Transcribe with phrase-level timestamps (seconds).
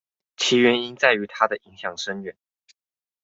[0.35, 2.33] 其原因在於它的影響深遠